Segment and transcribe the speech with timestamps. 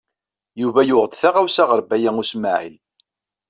[0.61, 2.75] Yuba yuɣ-d taɣawsa ɣer Baya U Smaɛil.